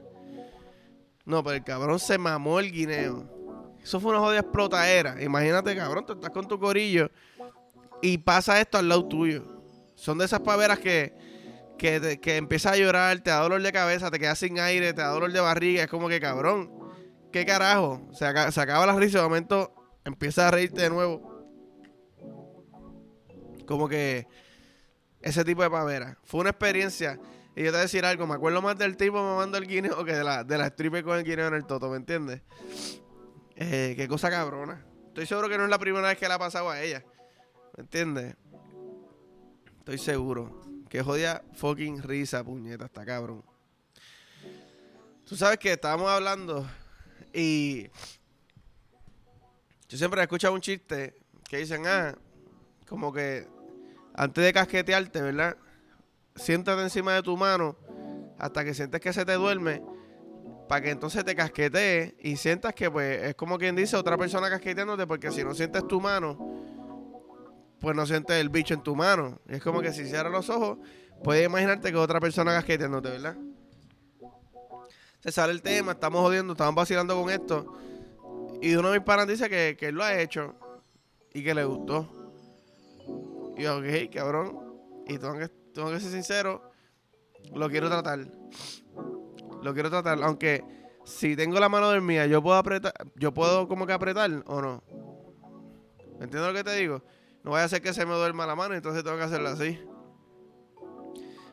No, 1.25 1.43
pero 1.43 1.55
el 1.55 1.63
cabrón 1.63 1.99
se 1.99 2.17
mamó 2.17 2.59
el 2.59 2.71
guineo. 2.71 3.77
Eso 3.81 3.99
fue 3.99 4.11
una 4.11 4.19
jodida 4.19 4.39
explotadera. 4.39 5.21
Imagínate, 5.21 5.75
cabrón, 5.75 6.05
tú 6.05 6.13
estás 6.13 6.29
con 6.31 6.47
tu 6.47 6.59
corillo 6.59 7.09
y 8.01 8.17
pasa 8.17 8.59
esto 8.59 8.77
al 8.77 8.89
lado 8.89 9.05
tuyo. 9.05 9.43
Son 9.95 10.17
de 10.17 10.25
esas 10.25 10.41
paveras 10.41 10.79
que 10.79 11.13
que, 11.77 12.19
que 12.21 12.37
empieza 12.37 12.71
a 12.71 12.77
llorar, 12.77 13.19
te 13.19 13.29
da 13.29 13.39
dolor 13.39 13.61
de 13.61 13.71
cabeza, 13.71 14.11
te 14.11 14.19
quedas 14.19 14.39
sin 14.39 14.59
aire, 14.59 14.93
te 14.93 15.01
da 15.01 15.09
dolor 15.09 15.31
de 15.31 15.39
barriga, 15.39 15.83
es 15.83 15.89
como 15.89 16.09
que 16.09 16.19
cabrón, 16.19 16.71
¿qué 17.31 17.45
carajo? 17.45 18.01
Se, 18.13 18.25
acaba 18.25 18.85
la 18.85 18.95
risa, 18.95 19.19
de 19.19 19.23
momento 19.23 19.73
empieza 20.05 20.47
a 20.47 20.51
reírte 20.51 20.81
de 20.81 20.89
nuevo. 20.89 21.45
Como 23.65 23.89
que 23.89 24.27
ese 25.21 25.43
tipo 25.43 25.61
de 25.61 25.69
pavera. 25.69 26.17
Fue 26.23 26.41
una 26.41 26.51
experiencia. 26.51 27.19
Y 27.55 27.61
yo 27.61 27.65
te 27.65 27.71
voy 27.71 27.79
a 27.79 27.81
decir 27.81 28.05
algo, 28.05 28.27
me 28.27 28.35
acuerdo 28.35 28.61
más 28.61 28.77
del 28.77 28.97
tipo 28.97 29.21
mamando 29.21 29.57
el 29.57 29.67
guineo 29.67 30.05
que 30.05 30.13
de 30.13 30.23
la, 30.23 30.43
de 30.43 30.57
la 30.57 30.67
stripper 30.67 31.03
con 31.03 31.17
el 31.17 31.23
guineo 31.23 31.47
en 31.47 31.55
el 31.55 31.65
toto, 31.65 31.89
¿me 31.89 31.97
entiendes? 31.97 32.41
Eh, 33.55 33.95
qué 33.97 34.07
cosa 34.07 34.29
cabrona. 34.29 34.85
Estoy 35.07 35.25
seguro 35.25 35.49
que 35.49 35.57
no 35.57 35.63
es 35.63 35.69
la 35.69 35.79
primera 35.79 36.07
vez 36.07 36.17
que 36.17 36.27
le 36.27 36.33
ha 36.35 36.39
pasado 36.39 36.69
a 36.69 36.79
ella. 36.81 37.03
¿Me 37.75 37.81
entiendes? 37.81 38.35
Estoy 39.79 39.97
seguro. 39.97 40.61
Que 40.87 41.01
jodía 41.01 41.41
fucking 41.53 42.03
risa, 42.03 42.43
puñeta, 42.43 42.85
está 42.85 43.03
cabrón. 43.03 43.43
Tú 45.25 45.35
sabes 45.35 45.57
que 45.57 45.73
estábamos 45.73 46.09
hablando 46.09 46.65
y 47.37 47.91
yo 49.87 49.95
siempre 49.95 50.19
he 50.19 50.23
escuchado 50.23 50.55
un 50.55 50.61
chiste 50.61 51.19
que 51.47 51.57
dicen, 51.57 51.85
ah, 51.85 52.17
como 52.89 53.13
que 53.13 53.47
antes 54.15 54.43
de 54.43 54.51
casquetearte, 54.51 55.21
¿verdad? 55.21 55.55
Siéntate 56.35 56.81
encima 56.81 57.13
de 57.13 57.21
tu 57.21 57.37
mano 57.37 57.77
hasta 58.39 58.65
que 58.65 58.73
sientes 58.73 58.99
que 58.99 59.13
se 59.13 59.23
te 59.23 59.33
duerme 59.33 59.83
para 60.67 60.81
que 60.81 60.89
entonces 60.89 61.23
te 61.23 61.35
casquetees 61.35 62.15
y 62.19 62.37
sientas 62.37 62.73
que 62.73 62.89
pues 62.89 63.21
es 63.21 63.35
como 63.35 63.59
quien 63.59 63.75
dice 63.75 63.95
otra 63.95 64.17
persona 64.17 64.49
casqueteándote 64.49 65.05
porque 65.05 65.31
si 65.31 65.43
no 65.43 65.53
sientes 65.53 65.87
tu 65.87 66.01
mano 66.01 66.37
pues 67.79 67.95
no 67.95 68.07
sientes 68.07 68.37
el 68.37 68.49
bicho 68.49 68.73
en 68.73 68.81
tu 68.81 68.95
mano. 68.95 69.39
Y 69.47 69.57
es 69.57 69.61
como 69.61 69.81
que 69.81 69.93
si 69.93 70.05
cierras 70.05 70.31
los 70.31 70.49
ojos, 70.49 70.79
puedes 71.23 71.45
imaginarte 71.45 71.91
que 71.91 71.97
otra 71.97 72.19
persona 72.19 72.51
casqueteándote, 72.53 73.09
¿verdad? 73.11 73.37
Sale 75.27 75.51
el 75.51 75.61
tema, 75.61 75.91
estamos 75.91 76.21
jodiendo, 76.21 76.53
estamos 76.53 76.73
vacilando 76.73 77.21
con 77.21 77.29
esto. 77.29 77.77
Y 78.61 78.75
uno 78.75 78.91
de 78.91 78.99
mis 78.99 79.05
panas 79.05 79.27
dice 79.27 79.49
que, 79.49 79.75
que 79.77 79.87
él 79.87 79.95
lo 79.95 80.03
ha 80.03 80.19
hecho 80.19 80.55
y 81.33 81.43
que 81.43 81.53
le 81.53 81.65
gustó. 81.65 82.07
Y 83.57 83.63
yo, 83.63 83.77
ok, 83.77 84.13
cabrón. 84.13 84.57
Y 85.05 85.17
tengo 85.17 85.37
que, 85.37 85.49
tengo 85.73 85.91
que 85.91 85.99
ser 85.99 86.11
sincero, 86.11 86.71
lo 87.53 87.69
quiero 87.69 87.89
tratar. 87.89 88.19
Lo 89.61 89.73
quiero 89.73 89.89
tratar, 89.89 90.23
aunque 90.23 90.63
si 91.03 91.35
tengo 91.35 91.59
la 91.59 91.67
mano 91.67 91.87
dormida, 91.87 92.25
yo 92.25 92.41
puedo 92.41 92.55
apretar, 92.55 92.93
yo 93.15 93.33
puedo 93.33 93.67
como 93.67 93.85
que 93.85 93.93
apretar 93.93 94.31
o 94.45 94.61
no. 94.61 94.83
¿Me 96.19 96.25
entiendes 96.25 96.47
lo 96.47 96.53
que 96.53 96.63
te 96.63 96.75
digo? 96.75 97.03
No 97.43 97.51
vaya 97.51 97.65
a 97.65 97.69
ser 97.69 97.81
que 97.81 97.93
se 97.93 98.05
me 98.05 98.13
duerma 98.13 98.45
la 98.45 98.55
mano, 98.55 98.75
entonces 98.75 99.03
tengo 99.03 99.17
que 99.17 99.23
hacerla 99.23 99.51
así. 99.51 99.79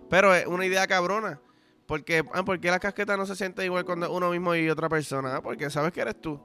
Pero 0.08 0.32
es 0.32 0.46
una 0.46 0.64
idea 0.64 0.86
cabrona. 0.86 1.40
Porque, 1.86 2.24
ah, 2.32 2.44
porque 2.44 2.70
la 2.70 2.78
casqueta 2.78 3.16
no 3.16 3.26
se 3.26 3.36
siente 3.36 3.64
igual 3.64 3.84
cuando 3.84 4.10
uno 4.12 4.30
mismo 4.30 4.54
y 4.54 4.68
otra 4.70 4.88
persona. 4.88 5.36
Ah, 5.36 5.42
porque 5.42 5.68
sabes 5.70 5.92
que 5.92 6.00
eres 6.00 6.20
tú. 6.20 6.40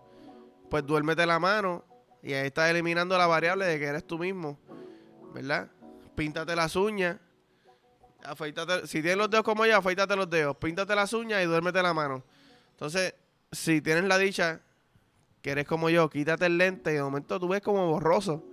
Pues 0.69 0.85
duérmete 0.85 1.25
la 1.25 1.39
mano 1.39 1.83
y 2.21 2.33
ahí 2.33 2.47
estás 2.47 2.69
eliminando 2.69 3.17
la 3.17 3.27
variable 3.27 3.65
de 3.65 3.79
que 3.79 3.85
eres 3.85 4.05
tú 4.05 4.19
mismo. 4.19 4.59
¿Verdad? 5.33 5.69
Píntate 6.15 6.55
las 6.55 6.75
uñas. 6.75 7.17
Afeítate, 8.23 8.85
si 8.85 9.01
tienes 9.01 9.17
los 9.17 9.29
dedos 9.29 9.45
como 9.45 9.65
yo, 9.65 9.77
afeítate 9.77 10.15
los 10.15 10.29
dedos. 10.29 10.57
Píntate 10.57 10.93
las 10.93 11.13
uñas 11.13 11.41
y 11.41 11.45
duérmete 11.45 11.81
la 11.81 11.93
mano. 11.93 12.23
Entonces, 12.71 13.13
si 13.51 13.81
tienes 13.81 14.03
la 14.03 14.17
dicha 14.17 14.61
que 15.41 15.51
eres 15.51 15.65
como 15.65 15.89
yo, 15.89 16.09
quítate 16.09 16.45
el 16.45 16.57
lente 16.57 16.91
y 16.91 16.95
de 16.95 17.01
momento 17.01 17.39
tú 17.39 17.47
ves 17.47 17.61
como 17.61 17.87
borroso. 17.87 18.43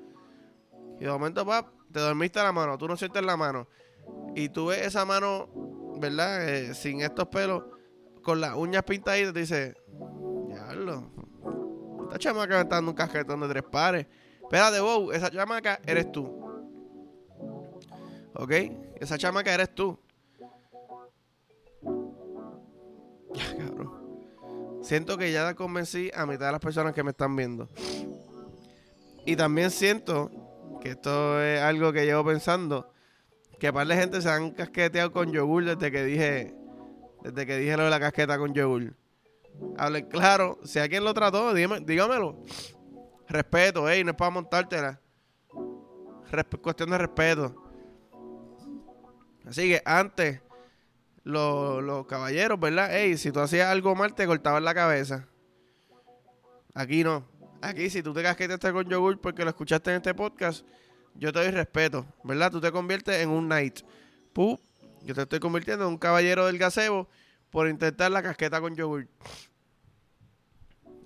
Y 1.00 1.05
de 1.05 1.11
momento, 1.11 1.45
pap, 1.45 1.69
te 1.93 2.00
dormiste 2.00 2.38
la 2.40 2.52
mano, 2.52 2.78
tú 2.78 2.87
no 2.88 2.97
sientes 2.97 3.23
la 3.23 3.37
mano. 3.37 3.66
Y 4.35 4.49
tú 4.49 4.66
ves 4.66 4.87
esa 4.87 5.05
mano, 5.05 5.49
¿verdad? 5.99 6.49
Eh, 6.49 6.75
sin 6.75 7.00
estos 7.00 7.29
pelos, 7.29 7.65
con 8.23 8.41
las 8.41 8.55
uñas 8.55 8.85
te 8.85 9.33
dices, 9.33 9.75
diablo, 10.49 11.11
esta 12.05 12.19
chamaca 12.19 12.55
me 12.55 12.62
está 12.62 12.76
dando 12.76 12.91
un 12.93 12.97
cajetón 12.97 13.41
de 13.41 13.49
tres 13.49 13.62
pares. 13.62 14.07
Espérate, 14.43 14.81
wow, 14.81 15.11
esa 15.12 15.31
chamaca 15.31 15.81
eres 15.85 16.11
tú. 16.12 16.25
¿Ok? 18.35 18.53
Esa 19.00 19.19
chamaca 19.19 19.53
eres 19.53 19.75
tú. 19.75 19.99
Ya, 23.35 23.57
cabrón. 23.57 23.97
Siento 24.83 25.19
que 25.19 25.33
ya 25.33 25.55
convencí 25.55 26.11
a 26.15 26.26
mitad 26.26 26.47
de 26.47 26.53
las 26.53 26.61
personas 26.61 26.95
que 26.95 27.03
me 27.03 27.11
están 27.11 27.35
viendo. 27.35 27.69
Y 29.25 29.35
también 29.35 29.71
siento 29.71 30.31
que 30.81 30.91
esto 30.91 31.43
es 31.43 31.61
algo 31.61 31.93
que 31.93 32.05
llevo 32.05 32.25
pensando. 32.25 32.93
Que 33.58 33.72
par 33.72 33.86
de 33.86 33.96
gente 33.96 34.20
se 34.20 34.28
han 34.28 34.50
casqueteado 34.50 35.12
con 35.12 35.32
yogur 35.32 35.64
desde 35.64 35.90
que 35.90 36.04
dije. 36.04 36.54
Desde 37.22 37.46
que 37.46 37.56
dije 37.56 37.76
lo 37.76 37.84
de 37.84 37.90
la 37.90 38.00
casqueta 38.00 38.38
con 38.38 38.54
yogur. 38.54 38.94
Hable 39.78 40.06
claro. 40.08 40.58
Si 40.64 40.78
alguien 40.78 41.04
lo 41.04 41.14
trató, 41.14 41.54
dígamelo. 41.54 42.42
Respeto, 43.28 43.88
ey, 43.88 44.04
no 44.04 44.10
es 44.10 44.16
para 44.16 44.30
montártela. 44.30 45.00
cuestión 46.62 46.90
de 46.90 46.98
respeto. 46.98 47.54
Así 49.46 49.68
que 49.68 49.82
antes, 49.84 50.40
los, 51.22 52.06
caballeros, 52.06 52.58
¿verdad? 52.58 52.94
Ey, 52.94 53.16
si 53.16 53.32
tú 53.32 53.40
hacías 53.40 53.68
algo 53.68 53.94
mal, 53.94 54.14
te 54.14 54.26
cortaban 54.26 54.64
la 54.64 54.75
cabeza. 54.75 55.26
Aquí 56.75 57.02
no. 57.02 57.26
Aquí, 57.62 57.90
si 57.90 58.02
tú 58.02 58.12
te 58.12 58.22
casqueteaste 58.22 58.72
con 58.72 58.88
yogur 58.88 59.20
porque 59.20 59.42
lo 59.42 59.50
escuchaste 59.50 59.90
en 59.90 59.96
este 59.96 60.14
podcast, 60.14 60.66
yo 61.18 61.32
te 61.32 61.40
doy 61.40 61.50
respeto, 61.50 62.06
¿verdad? 62.23 62.50
Tú 62.50 62.61
te 62.61 62.70
conviertes 62.70 63.20
en 63.20 63.30
un 63.30 63.46
knight. 63.46 63.80
Pup, 64.32 64.61
yo 65.02 65.14
te 65.14 65.23
estoy 65.23 65.40
convirtiendo 65.40 65.85
en 65.85 65.90
un 65.92 65.99
caballero 65.99 66.46
del 66.46 66.58
gazebo 66.58 67.08
por 67.50 67.68
intentar 67.68 68.11
la 68.11 68.23
casqueta 68.23 68.61
con 68.61 68.75
yogur. 68.75 69.08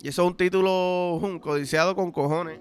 Y 0.01 0.07
eso 0.07 0.23
es 0.23 0.27
un 0.27 0.35
título 0.35 1.19
un, 1.21 1.39
codiciado 1.39 1.95
con 1.95 2.11
cojones. 2.11 2.59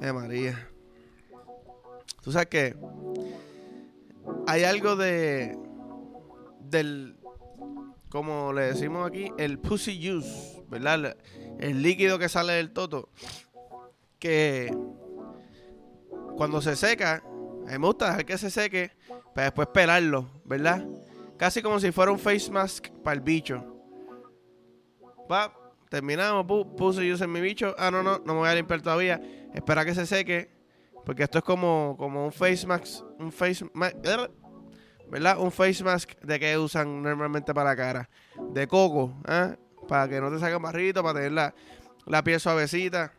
Eh, 0.00 0.12
María. 0.12 0.68
Tú 2.22 2.30
sabes 2.30 2.48
que 2.48 2.76
hay 4.46 4.62
algo 4.62 4.94
de 4.94 5.58
del 6.60 7.18
como 8.08 8.52
le 8.52 8.62
decimos 8.62 9.06
aquí, 9.06 9.30
el 9.36 9.58
pussy 9.58 9.94
juice, 9.96 10.57
¿verdad? 10.68 11.16
El 11.58 11.82
líquido 11.82 12.18
que 12.18 12.28
sale 12.28 12.54
del 12.54 12.72
toto. 12.72 13.08
Que 14.18 14.74
cuando 16.36 16.60
se 16.60 16.76
seca, 16.76 17.22
me 17.66 17.76
gusta 17.78 18.06
dejar 18.06 18.24
que 18.24 18.38
se 18.38 18.50
seque 18.50 18.92
para 19.34 19.46
después 19.46 19.68
pelarlo, 19.68 20.30
¿verdad? 20.44 20.86
Casi 21.36 21.62
como 21.62 21.78
si 21.78 21.92
fuera 21.92 22.10
un 22.10 22.18
face 22.18 22.50
mask 22.50 22.88
para 23.02 23.14
el 23.14 23.20
bicho. 23.20 23.64
Va, 25.30 25.52
terminamos, 25.88 26.46
puse 26.76 27.08
juice 27.08 27.24
en 27.24 27.32
mi 27.32 27.40
bicho. 27.40 27.74
Ah, 27.78 27.90
no, 27.90 28.02
no, 28.02 28.18
no 28.18 28.34
me 28.34 28.40
voy 28.40 28.48
a 28.48 28.54
limpiar 28.54 28.80
todavía. 28.80 29.20
Espera 29.54 29.84
que 29.84 29.94
se 29.94 30.06
seque. 30.06 30.50
Porque 31.04 31.22
esto 31.22 31.38
es 31.38 31.44
como, 31.44 31.96
como 31.98 32.24
un 32.24 32.32
face 32.32 32.66
mask. 32.66 33.04
Un 33.18 33.30
face 33.30 33.64
mask. 33.72 33.96
¿verdad? 35.10 35.38
Un 35.38 35.50
face 35.50 35.82
mask 35.82 36.18
de 36.20 36.38
que 36.38 36.58
usan 36.58 37.02
normalmente 37.02 37.54
para 37.54 37.70
la 37.70 37.76
cara. 37.76 38.10
De 38.50 38.66
coco, 38.66 39.14
¿eh? 39.28 39.56
Para 39.88 40.08
que 40.08 40.20
no 40.20 40.30
te 40.30 40.38
salga 40.38 40.58
barrito, 40.58 41.02
para 41.02 41.14
tener 41.14 41.32
la, 41.32 41.54
la 42.06 42.22
piel 42.22 42.38
suavecita. 42.38 43.12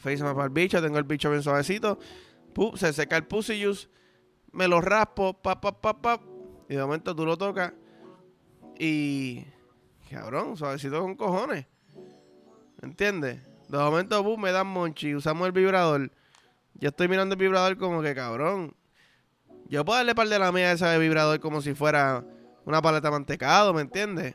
Face 0.00 0.22
para 0.22 0.44
el 0.44 0.50
bicho, 0.50 0.82
tengo 0.82 0.98
el 0.98 1.04
bicho 1.04 1.30
bien 1.30 1.42
suavecito. 1.42 1.98
se 2.74 2.92
seca 2.92 3.16
el 3.16 3.24
pussy 3.24 3.62
juice. 3.62 3.88
Me 4.52 4.66
lo 4.66 4.80
raspo, 4.80 5.34
pa, 5.34 5.60
pa, 5.60 5.80
pa, 5.80 6.00
pa. 6.00 6.20
Y 6.68 6.74
de 6.74 6.82
momento 6.82 7.14
tú 7.14 7.24
lo 7.24 7.36
tocas. 7.36 7.72
Y. 8.78 9.44
Cabrón, 10.10 10.56
suavecito 10.56 11.00
con 11.00 11.14
cojones. 11.14 11.66
¿Entiendes? 12.82 13.40
De 13.68 13.78
momento, 13.78 14.36
me 14.36 14.50
dan 14.50 14.66
monchi. 14.66 15.14
Usamos 15.14 15.46
el 15.46 15.52
vibrador. 15.52 16.10
Yo 16.74 16.88
estoy 16.88 17.08
mirando 17.08 17.34
el 17.34 17.38
vibrador 17.38 17.76
como 17.76 18.02
que 18.02 18.14
cabrón. 18.14 18.74
Yo 19.68 19.84
puedo 19.84 19.98
darle 19.98 20.14
par 20.14 20.28
de 20.28 20.38
la 20.38 20.50
mía 20.50 20.72
esa 20.72 20.90
de 20.90 20.98
vibrador 20.98 21.38
como 21.38 21.60
si 21.60 21.74
fuera 21.74 22.24
una 22.64 22.82
paleta 22.82 23.10
mantecado, 23.10 23.72
¿me 23.72 23.82
entiendes? 23.82 24.34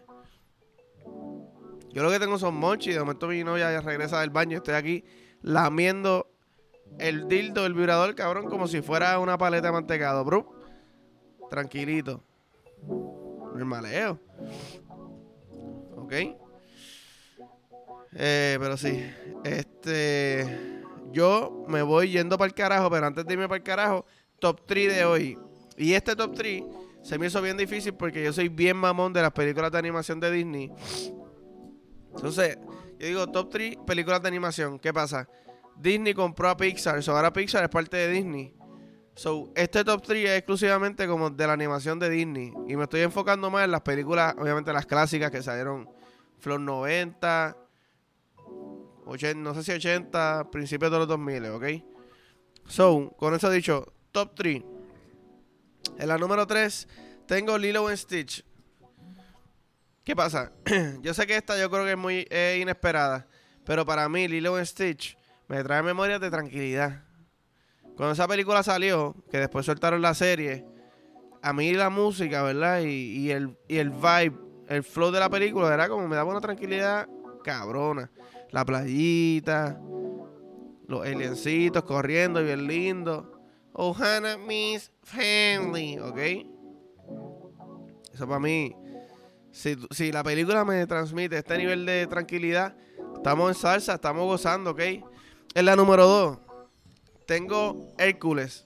Yo 1.95 2.03
lo 2.03 2.11
que 2.11 2.19
tengo 2.19 2.37
son 2.37 2.55
monchi. 2.55 2.91
De 2.91 2.99
momento 2.99 3.25
mi 3.27 3.41
novia 3.41 3.71
ya 3.71 3.79
regresa 3.79 4.19
del 4.19 4.29
baño. 4.29 4.57
Estoy 4.57 4.73
aquí 4.73 5.05
lamiendo 5.41 6.27
el 6.99 7.29
dildo 7.29 7.63
del 7.63 7.73
vibrador, 7.73 8.13
cabrón, 8.15 8.49
como 8.49 8.67
si 8.67 8.81
fuera 8.81 9.17
una 9.17 9.37
paleta 9.37 9.67
de 9.67 9.73
mantecado, 9.73 10.25
bro. 10.25 10.53
Tranquilito. 11.49 12.21
El 13.55 13.63
maleo. 13.63 14.19
¿Ok? 15.95 16.11
Eh, 18.11 18.57
pero 18.59 18.75
sí. 18.75 19.09
Este. 19.45 20.81
Yo 21.13 21.63
me 21.69 21.81
voy 21.81 22.11
yendo 22.11 22.37
para 22.37 22.47
el 22.47 22.53
carajo, 22.53 22.89
pero 22.89 23.07
antes 23.07 23.25
de 23.25 23.33
irme 23.33 23.47
para 23.47 23.57
el 23.57 23.63
carajo, 23.63 24.05
top 24.39 24.65
3 24.65 24.97
de 24.97 25.05
hoy. 25.05 25.39
Y 25.77 25.93
este 25.93 26.13
top 26.13 26.35
3 26.35 26.61
se 27.03 27.17
me 27.17 27.27
hizo 27.27 27.41
bien 27.41 27.55
difícil 27.55 27.93
porque 27.93 28.21
yo 28.21 28.33
soy 28.33 28.49
bien 28.49 28.75
mamón 28.75 29.13
de 29.13 29.21
las 29.21 29.31
películas 29.31 29.71
de 29.71 29.77
animación 29.77 30.19
de 30.19 30.29
Disney. 30.29 30.73
Entonces, 32.15 32.57
yo 32.99 33.07
digo 33.07 33.27
top 33.27 33.49
3 33.49 33.77
películas 33.85 34.21
de 34.21 34.27
animación. 34.27 34.79
¿Qué 34.79 34.93
pasa? 34.93 35.27
Disney 35.77 36.13
compró 36.13 36.49
a 36.49 36.57
Pixar, 36.57 37.03
so 37.03 37.15
ahora 37.15 37.33
Pixar 37.33 37.63
es 37.63 37.69
parte 37.69 37.97
de 37.97 38.09
Disney. 38.09 38.53
So, 39.15 39.51
este 39.55 39.83
top 39.83 40.01
3 40.01 40.29
es 40.29 40.37
exclusivamente 40.37 41.07
como 41.07 41.29
de 41.29 41.47
la 41.47 41.53
animación 41.53 41.99
de 41.99 42.09
Disney. 42.09 42.51
Y 42.67 42.75
me 42.75 42.83
estoy 42.83 43.01
enfocando 43.01 43.49
más 43.49 43.65
en 43.65 43.71
las 43.71 43.81
películas, 43.81 44.35
obviamente 44.37 44.73
las 44.73 44.85
clásicas 44.85 45.31
que 45.31 45.41
salieron 45.41 45.89
Flor 46.39 46.59
90, 46.59 47.57
80, 49.05 49.39
no 49.41 49.53
sé 49.53 49.63
si 49.63 49.71
80, 49.71 50.49
principios 50.51 50.91
de 50.91 50.97
los 50.97 51.07
2000, 51.07 51.45
¿ok? 51.45 51.65
So, 52.67 53.13
con 53.17 53.33
eso 53.33 53.49
dicho, 53.49 53.93
top 54.11 54.33
3. 54.35 54.63
En 55.97 56.07
la 56.07 56.17
número 56.17 56.45
3 56.45 56.87
tengo 57.25 57.57
Lilo 57.57 57.87
and 57.87 57.97
Stitch. 57.97 58.43
¿Qué 60.05 60.15
pasa? 60.15 60.51
yo 61.01 61.15
sé 61.15 61.25
que 61.25 61.35
esta 61.35 61.59
yo 61.59 61.71
creo 61.71 61.83
que 61.83 61.91
es 61.93 61.97
muy 61.97 62.27
inesperada. 62.61 63.25
Pero 63.65 63.87
para 63.87 64.07
mí, 64.07 64.27
Lilo 64.27 64.55
and 64.55 64.67
Stitch 64.67 65.17
me 65.47 65.63
trae 65.63 65.81
memorias 65.81 66.21
de 66.21 66.29
tranquilidad. 66.29 67.03
Cuando 67.97 68.11
esa 68.11 68.27
película 68.27 68.61
salió, 68.61 69.15
que 69.31 69.39
después 69.39 69.65
soltaron 69.65 70.03
la 70.03 70.13
serie, 70.13 70.63
a 71.41 71.53
mí 71.53 71.73
la 71.73 71.89
música, 71.89 72.43
¿verdad? 72.43 72.81
Y, 72.81 73.31
el, 73.31 73.57
y 73.67 73.77
el 73.77 73.89
vibe, 73.89 74.37
el 74.67 74.83
flow 74.83 75.09
de 75.09 75.19
la 75.19 75.29
película, 75.29 75.73
era 75.73 75.89
como 75.89 76.07
me 76.07 76.15
daba 76.15 76.29
una 76.29 76.41
tranquilidad 76.41 77.09
cabrona. 77.43 78.11
La 78.51 78.63
playita, 78.63 79.81
los 80.87 81.03
aliencitos 81.03 81.83
corriendo 81.83 82.41
y 82.41 82.45
bien 82.45 82.67
lindo. 82.67 83.41
Ohana 83.73 84.37
Miss 84.37 84.91
Family, 85.01 85.97
¿ok? 85.97 86.19
Eso 88.13 88.27
para 88.27 88.39
mí 88.39 88.75
Si, 89.55 90.11
la 90.11 90.21
película 90.21 90.65
me 90.65 90.85
transmite 90.85 91.37
este 91.37 91.57
nivel 91.57 91.85
de 91.85 92.07
tranquilidad, 92.07 92.75
estamos 93.15 93.49
en 93.49 93.55
salsa, 93.55 93.93
estamos 93.93 94.25
gozando, 94.25 94.71
¿ok? 94.71 94.81
En 95.53 95.65
la 95.65 95.77
número 95.77 96.05
2, 96.05 96.39
tengo 97.25 97.93
Hércules. 97.97 98.65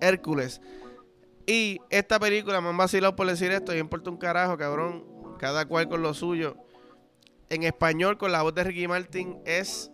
Hércules. 0.00 0.60
Y 1.44 1.80
esta 1.90 2.20
película 2.20 2.60
me 2.60 2.68
han 2.68 2.76
vacilado 2.76 3.16
por 3.16 3.26
decir 3.26 3.50
esto 3.50 3.74
y 3.74 3.78
importa 3.78 4.10
un 4.10 4.16
carajo, 4.16 4.56
cabrón. 4.56 5.04
Cada 5.40 5.66
cual 5.66 5.88
con 5.88 6.02
lo 6.02 6.14
suyo. 6.14 6.56
En 7.50 7.64
español, 7.64 8.18
con 8.18 8.30
la 8.30 8.42
voz 8.42 8.54
de 8.54 8.62
Ricky 8.62 8.86
Martin, 8.86 9.40
es. 9.44 9.90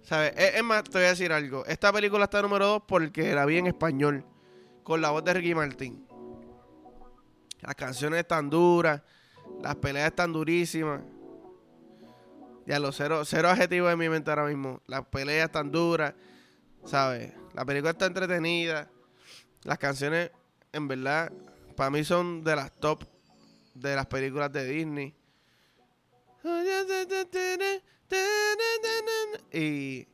¿Sabes? 0.00 0.32
Es, 0.36 0.64
más, 0.64 0.84
te 0.84 0.98
voy 0.98 1.06
a 1.06 1.10
decir 1.10 1.32
algo. 1.32 1.66
Esta 1.66 1.92
película 1.92 2.24
está 2.24 2.40
número 2.40 2.66
2 2.66 2.82
porque 2.88 3.34
la 3.34 3.44
vi 3.44 3.58
en 3.58 3.66
español. 3.66 4.24
Con 4.82 5.02
la 5.02 5.10
voz 5.10 5.22
de 5.22 5.34
Ricky 5.34 5.54
Martin. 5.54 6.13
Las 7.64 7.74
canciones 7.74 8.20
están 8.20 8.50
duras. 8.50 9.00
Las 9.62 9.76
peleas 9.76 10.08
están 10.08 10.32
durísimas. 10.32 11.00
Ya 12.66 12.78
los 12.78 12.96
cero, 12.96 13.24
cero 13.24 13.48
adjetivos 13.48 13.92
en 13.92 13.98
mi 13.98 14.08
mente 14.08 14.30
ahora 14.30 14.46
mismo. 14.46 14.80
Las 14.86 15.06
peleas 15.06 15.46
están 15.46 15.70
duras. 15.70 16.14
¿Sabes? 16.84 17.32
La 17.54 17.64
película 17.64 17.92
está 17.92 18.06
entretenida. 18.06 18.90
Las 19.62 19.78
canciones, 19.78 20.30
en 20.72 20.88
verdad, 20.88 21.32
para 21.76 21.90
mí 21.90 22.04
son 22.04 22.44
de 22.44 22.56
las 22.56 22.70
top 22.72 23.04
de 23.74 23.96
las 23.96 24.06
películas 24.06 24.52
de 24.52 24.66
Disney. 24.66 25.14
Y. 29.52 30.06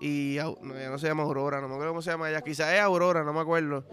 Y. 0.00 0.38
No, 0.38 0.56
no 0.62 0.98
se 0.98 1.06
llama 1.06 1.24
Aurora, 1.24 1.60
no 1.60 1.68
me 1.68 1.74
acuerdo 1.74 1.92
cómo 1.92 2.02
se 2.02 2.10
llama 2.10 2.30
ella. 2.30 2.40
Quizás 2.40 2.72
es 2.72 2.80
Aurora, 2.80 3.22
no 3.22 3.34
me 3.34 3.40
acuerdo. 3.40 3.84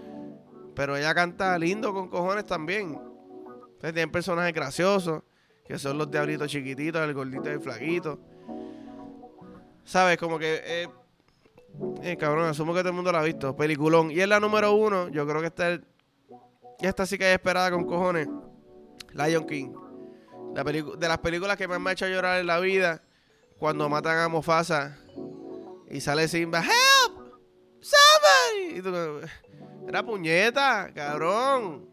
Pero 0.77 0.95
ella 0.95 1.15
canta 1.15 1.57
lindo 1.57 1.91
con 1.91 2.07
cojones 2.07 2.45
también. 2.45 2.89
Entonces 2.91 3.93
tienen 3.93 4.11
personajes 4.11 4.53
graciosos, 4.53 5.23
que 5.65 5.79
son 5.79 5.97
los 5.97 6.11
diablitos 6.11 6.51
chiquititos, 6.51 7.01
el 7.01 7.15
gordito 7.15 7.49
y 7.49 7.53
el 7.53 7.61
flaquito. 7.61 8.19
¿Sabes? 9.83 10.19
Como 10.19 10.37
que. 10.37 10.61
Eh, 10.63 10.87
eh, 12.03 12.15
cabrón, 12.15 12.45
asumo 12.45 12.75
que 12.75 12.81
todo 12.81 12.89
el 12.89 12.95
mundo 12.95 13.11
la 13.11 13.21
ha 13.21 13.23
visto. 13.23 13.55
Peliculón. 13.55 14.11
Y 14.11 14.19
es 14.19 14.27
la 14.27 14.39
número 14.39 14.71
uno, 14.73 15.09
yo 15.09 15.27
creo 15.27 15.41
que 15.41 15.47
esta, 15.47 15.81
esta 16.79 17.07
sí 17.07 17.17
que 17.17 17.25
hay 17.25 17.33
esperada 17.33 17.71
con 17.71 17.83
cojones. 17.85 18.27
Lion 19.13 19.47
King. 19.47 19.73
La 20.53 20.63
de 20.63 21.07
las 21.07 21.17
películas 21.17 21.57
que 21.57 21.67
más 21.67 21.79
me 21.79 21.89
ha 21.89 21.93
hecho 21.93 22.07
llorar 22.07 22.39
en 22.39 22.45
la 22.45 22.59
vida. 22.59 23.01
Cuando 23.57 23.89
matan 23.89 24.19
a 24.19 24.27
Mufasa 24.27 24.95
y 25.89 26.01
sale 26.01 26.27
Simba. 26.27 26.61
¡Help! 26.61 27.33
¡Somebody! 27.81 29.27
Era 29.87 30.03
puñeta, 30.05 30.91
cabrón. 30.93 31.87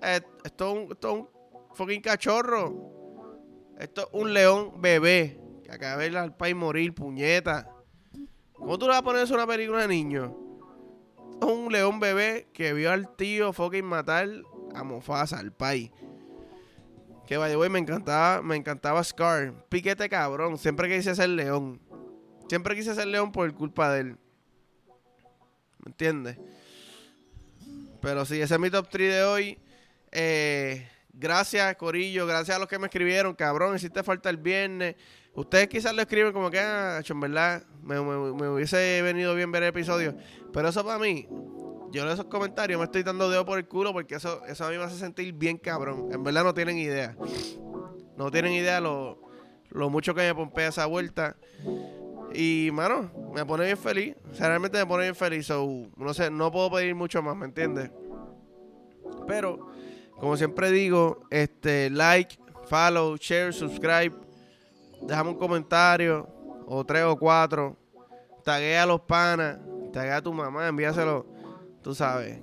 Esto, 0.00 0.86
es 0.90 1.04
un, 1.04 1.28
fucking 1.74 2.00
cachorro. 2.00 3.72
Esto 3.78 4.02
es 4.02 4.08
un 4.12 4.32
león 4.32 4.80
bebé. 4.80 5.40
Que 5.64 5.72
acaba 5.72 5.96
de 5.96 6.08
ver 6.08 6.16
al 6.16 6.36
país 6.36 6.54
morir, 6.54 6.94
puñeta. 6.94 7.68
¿Cómo 8.52 8.78
tú 8.78 8.86
le 8.86 8.90
vas 8.90 9.00
a 9.00 9.02
poner 9.02 9.22
eso 9.22 9.34
a 9.34 9.38
una 9.38 9.46
película 9.46 9.82
de 9.82 9.88
niños? 9.88 10.30
Un 11.40 11.72
león 11.72 11.98
bebé 11.98 12.48
que 12.52 12.72
vio 12.72 12.92
al 12.92 13.16
tío 13.16 13.52
fucking 13.52 13.84
matar 13.84 14.28
a 14.72 14.84
Mufasa, 14.84 15.40
al 15.40 15.52
país. 15.52 15.90
Que 17.26 17.36
vaya, 17.36 17.56
güey, 17.56 17.70
me 17.70 17.80
encantaba, 17.80 18.42
me 18.42 18.54
encantaba 18.54 19.02
Scar. 19.02 19.66
Piquete 19.68 20.08
cabrón. 20.08 20.56
Siempre 20.56 20.88
quise 20.88 21.16
ser 21.16 21.30
león. 21.30 21.80
Siempre 22.48 22.76
quise 22.76 22.94
ser 22.94 23.08
león 23.08 23.32
por 23.32 23.52
culpa 23.54 23.92
de 23.92 24.00
él. 24.00 24.18
¿Me 25.78 25.90
entiendes? 25.90 26.38
Pero 28.02 28.26
sí, 28.26 28.40
ese 28.40 28.54
es 28.54 28.60
mi 28.60 28.68
top 28.68 28.88
3 28.90 29.14
de 29.14 29.22
hoy. 29.22 29.58
Eh, 30.10 30.86
gracias, 31.12 31.76
Corillo. 31.76 32.26
Gracias 32.26 32.56
a 32.56 32.58
los 32.58 32.68
que 32.68 32.78
me 32.78 32.88
escribieron. 32.88 33.34
Cabrón, 33.34 33.76
hiciste 33.76 34.02
falta 34.02 34.28
el 34.28 34.36
viernes. 34.36 34.96
Ustedes 35.34 35.68
quizás 35.68 35.94
lo 35.94 36.02
escriben 36.02 36.32
como 36.32 36.50
que, 36.50 36.58
ah, 36.58 37.00
en 37.08 37.20
verdad, 37.20 37.62
me, 37.82 37.98
hubiese 37.98 39.00
venido 39.02 39.34
bien 39.34 39.50
ver 39.50 39.62
el 39.62 39.70
episodio. 39.70 40.14
Pero 40.52 40.68
eso 40.68 40.84
para 40.84 40.98
mí, 40.98 41.26
yo 41.90 42.02
en 42.02 42.08
esos 42.08 42.26
comentarios 42.26 42.78
me 42.78 42.84
estoy 42.84 43.02
dando 43.04 43.30
dedo 43.30 43.46
por 43.46 43.58
el 43.58 43.66
culo 43.66 43.92
porque 43.92 44.16
eso, 44.16 44.44
eso 44.46 44.66
a 44.66 44.70
mí 44.70 44.76
me 44.76 44.82
hace 44.82 44.98
sentir 44.98 45.32
bien 45.32 45.56
cabrón. 45.56 46.08
En 46.12 46.22
verdad 46.24 46.44
no 46.44 46.52
tienen 46.52 46.76
idea. 46.76 47.16
No 48.18 48.30
tienen 48.30 48.52
idea 48.52 48.80
lo, 48.80 49.18
mucho 49.70 50.14
que 50.14 50.22
me 50.22 50.34
pompea 50.34 50.68
esa 50.68 50.86
vuelta. 50.86 51.36
Y, 52.34 52.70
mano, 52.72 53.10
me 53.34 53.44
pone 53.44 53.64
bien 53.64 53.78
feliz. 53.78 54.16
O 54.30 54.34
sea, 54.34 54.48
realmente 54.48 54.78
me 54.78 54.86
pone 54.86 55.04
bien 55.04 55.14
feliz. 55.14 55.48
no 55.50 56.14
sé, 56.14 56.30
no 56.30 56.50
puedo 56.50 56.70
pedir 56.70 56.94
mucho 56.94 57.22
más, 57.22 57.36
¿me 57.36 57.46
entiendes? 57.46 57.90
Pero, 59.26 59.68
como 60.18 60.36
siempre 60.36 60.70
digo, 60.70 61.20
este, 61.30 61.90
like, 61.90 62.38
follow, 62.68 63.16
share, 63.16 63.52
subscribe 63.52 64.22
déjame 65.02 65.30
un 65.30 65.38
comentario, 65.38 66.28
o 66.66 66.84
tres 66.84 67.04
o 67.04 67.16
cuatro, 67.16 67.76
taguea 68.44 68.84
a 68.84 68.86
los 68.86 69.00
panas, 69.00 69.58
taguea 69.92 70.16
a 70.16 70.22
tu 70.22 70.32
mamá, 70.32 70.68
envíaselo, 70.68 71.26
tú 71.82 71.94
sabes. 71.94 72.40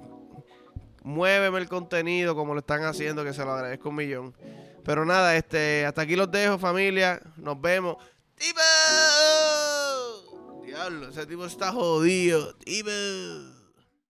Muéveme 1.04 1.58
el 1.60 1.70
contenido 1.70 2.36
como 2.36 2.54
lo 2.54 2.60
están 2.60 2.84
haciendo, 2.84 3.24
que 3.24 3.34
se 3.34 3.44
lo 3.44 3.52
agradezco 3.52 3.90
un 3.90 3.96
millón. 3.96 4.36
Pero 4.84 5.06
nada, 5.06 5.36
este, 5.36 5.86
hasta 5.86 6.02
aquí 6.02 6.16
los 6.16 6.30
dejo, 6.30 6.58
familia. 6.58 7.22
Nos 7.38 7.60
vemos. 7.60 7.98
¡Tipo! 8.36 8.60
Diablo, 10.80 11.10
ese 11.10 11.26
tipo 11.26 11.46
está 11.46 11.74
jodido. 11.74 12.56